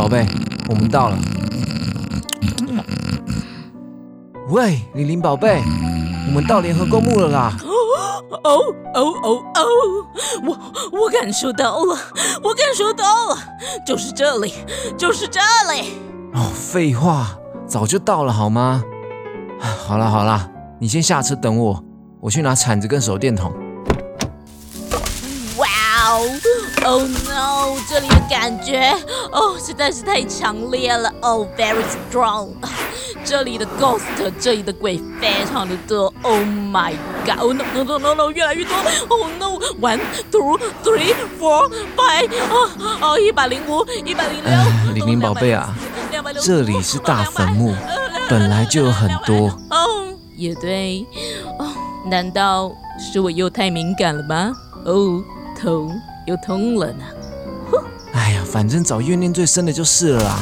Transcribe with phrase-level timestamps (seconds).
[0.00, 0.26] 宝贝，
[0.66, 1.18] 我们到了。
[4.48, 5.60] 喂，玲玲宝贝，
[6.26, 7.54] 我们到联合公墓了啦！
[8.30, 8.50] 哦
[8.94, 9.66] 哦哦哦！
[10.46, 10.58] 我
[11.02, 11.94] 我感受到了，
[12.42, 13.36] 我感受到了，
[13.86, 14.54] 就是这里，
[14.96, 15.38] 就是这
[15.70, 15.90] 里。
[16.32, 17.36] 哦，废话，
[17.66, 18.82] 早就到了好吗？
[19.86, 21.84] 好了好了，你先下车等我，
[22.20, 23.52] 我去拿铲子跟手电筒。
[26.10, 26.26] 哇哦
[26.84, 27.80] ！Oh no！
[27.88, 28.92] 这里的感觉
[29.30, 31.12] 哦实在是太强烈了。
[31.20, 32.48] Oh very strong！
[33.24, 34.02] 这里的 ghost，
[34.40, 36.12] 这里的鬼非常的多。
[36.22, 38.30] Oh my god！Oh no no no no no！
[38.32, 38.74] 越来越多。
[39.08, 40.00] Oh no！One
[40.32, 42.28] two three four five！
[42.50, 44.92] 哦哦，一百零五，一百零六。
[44.94, 45.72] 玲玲宝贝啊，
[46.42, 47.72] 这里是大坟墓，
[48.28, 49.46] 本来就有很多。
[49.70, 51.06] 哦，也对。
[51.60, 51.68] 哦，
[52.06, 54.52] 难道是我又太敏感了吗？
[54.84, 55.22] 哦。
[55.60, 55.90] 头
[56.26, 57.04] 又痛了呢。
[58.12, 60.40] 哎呀，反正找怨念最深的就是了啦。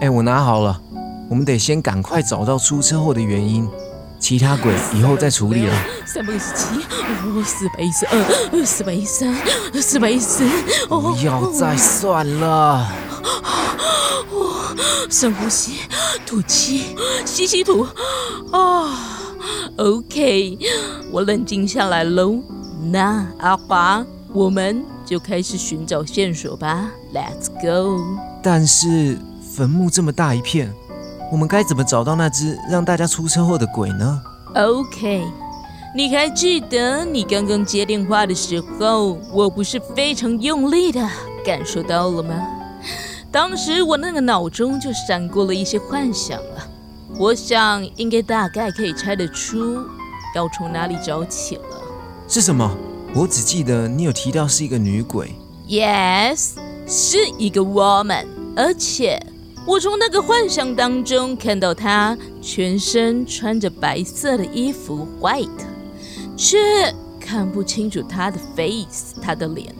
[0.00, 0.80] 哎，我拿好了，
[1.28, 3.68] 我们得先赶快找到出车祸的原因，
[4.20, 5.74] 其他鬼以后再处理了。
[6.04, 6.64] 三百一十七，
[7.44, 9.34] 四百一十二，四百一十三，
[9.82, 10.48] 四百一十四。
[10.88, 12.88] 不要再算了。
[15.08, 15.80] 深呼吸，
[16.26, 17.86] 吐气，吸吸吐。
[18.52, 19.28] 啊
[19.76, 20.58] ，OK，
[21.10, 22.42] 我冷静下来喽。
[22.78, 26.90] 那阿华，我们就开始寻找线索吧。
[27.14, 28.02] Let's go。
[28.42, 30.72] 但是坟墓这么大一片，
[31.32, 34.22] 我们该怎么找到那只让大家出车祸的鬼呢
[34.54, 35.24] ？OK，
[35.94, 41.08] 你还记得你刚刚接电话的时候，我不是非常用力的
[41.44, 42.34] 感受到了吗？
[43.32, 46.68] 当时我那个脑中就闪过了一些幻想了。
[47.18, 49.78] 我想应该大概可以猜得出
[50.34, 51.62] 要从哪里找起了。
[52.28, 52.76] 是什么？
[53.14, 55.32] 我只记得你有提到是一个女鬼。
[55.68, 56.50] Yes，
[56.86, 59.18] 是一个 woman，而且
[59.64, 65.48] 我从那个幻想当中看到她全身穿着白色的衣服 （white），
[66.36, 66.58] 却
[67.20, 69.74] 看不清楚她的 face，她的脸，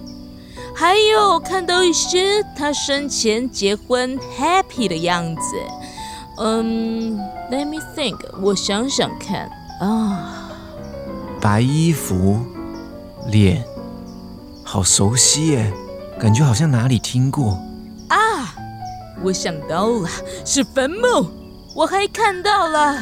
[0.74, 5.56] 还有看到一些她生前结婚 happy 的样子。
[6.38, 7.18] 嗯
[7.50, 9.50] ，Let me think，我想想看
[9.80, 10.44] 啊。
[11.46, 12.40] 白衣服，
[13.28, 13.64] 脸，
[14.64, 15.72] 好熟悉耶，
[16.18, 17.56] 感觉好像哪里听过
[18.08, 18.52] 啊！
[19.22, 20.08] 我想到了，
[20.44, 21.30] 是坟墓。
[21.72, 22.98] 我还看到了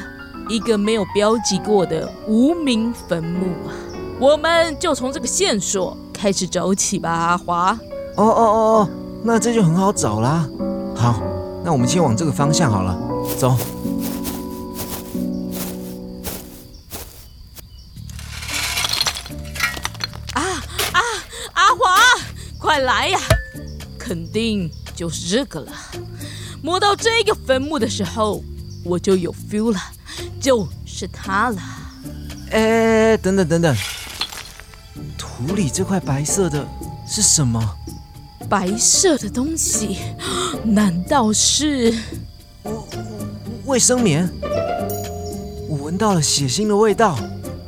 [0.50, 3.72] 一个没有标记过的无名坟墓啊！
[4.20, 7.70] 我们就从这个线索开始找起吧，阿华。
[8.16, 8.88] 哦哦哦哦，
[9.22, 10.46] 那这就很好找啦。
[10.94, 11.22] 好，
[11.64, 12.94] 那我们先往这个方向好了，
[13.38, 13.56] 走。
[22.74, 23.20] 快来呀！
[23.96, 25.72] 肯定就是这个了。
[26.60, 28.42] 摸到这个坟墓的时候，
[28.84, 29.78] 我就有 feel 了，
[30.40, 31.62] 就是它了。
[32.50, 33.76] 哎，等等等等，
[35.16, 36.66] 土里这块白色的
[37.06, 37.76] 是什么？
[38.48, 39.98] 白色的东西，
[40.64, 41.94] 难道是
[43.66, 44.28] 卫生棉？
[45.68, 47.16] 我闻到了血腥的味道。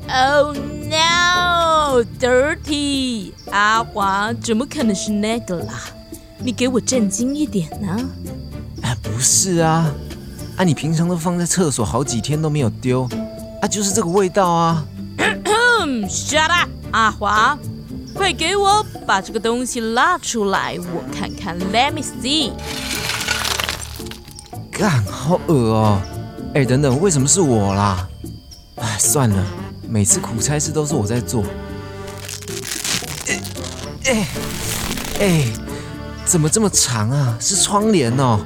[0.09, 0.57] Oh
[0.89, 3.33] no, dirty！
[3.51, 5.75] 阿华，怎么可能是那个啦？
[6.39, 7.99] 你给我震惊一点呢！
[8.83, 9.91] 哎，不是啊，
[10.57, 13.09] 啊，你平常都放在厕所好几天都没有丢，
[13.63, 14.85] 啊，就是这个味道啊！
[16.09, 17.59] Shut up，阿华，
[18.15, 21.59] 快给我把这个东西拉出来，我看看。
[21.73, 22.53] Let me see。
[24.71, 26.01] 干，好恶哦！
[26.55, 28.07] 哎，等等，为什么是我啦？
[28.77, 29.45] 哎，算了，
[29.89, 31.45] 每次苦差事都是我在做。
[34.05, 34.27] 哎
[35.21, 35.45] 哎，
[36.25, 37.37] 怎么这么长啊？
[37.41, 38.45] 是窗帘哦。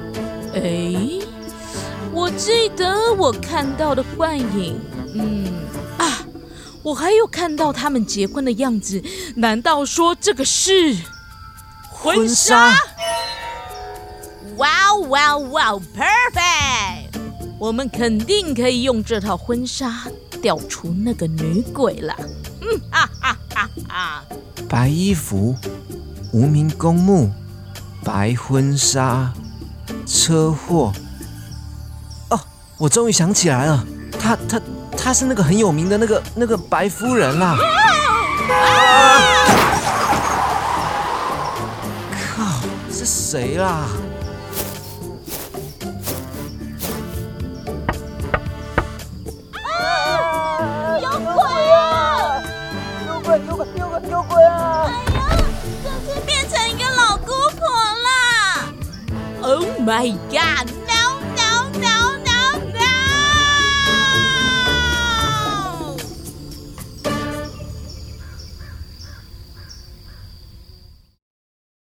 [0.53, 1.19] 哎，
[2.11, 4.79] 我记得我看到的幻影，
[5.13, 5.45] 嗯
[5.97, 6.25] 啊，
[6.81, 9.01] 我还有看到他们结婚的样子。
[9.35, 10.95] 难道说这个是
[11.89, 12.73] 婚纱？
[14.57, 17.19] 哇哇哇，perfect！
[17.57, 20.07] 我们肯定可以用这套婚纱
[20.41, 22.15] 调出那个女鬼了。
[22.61, 24.23] 嗯哈哈哈哈。
[24.67, 25.55] 白衣服，
[26.31, 27.29] 无名公墓，
[28.03, 29.31] 白婚纱，
[30.05, 30.93] 车祸。
[32.29, 32.39] 哦，
[32.77, 33.85] 我终于想起来了，
[34.19, 34.61] 她她
[34.97, 37.57] 她是那个很有名的那个那个白夫人啦！
[42.35, 43.87] 靠，是谁啦？
[53.75, 54.43] 有个妖怪！
[54.43, 54.45] 哎
[55.13, 55.29] 呀，
[55.83, 57.67] 真是变成一个老姑婆
[58.05, 58.09] 了
[59.41, 60.67] ！Oh my god！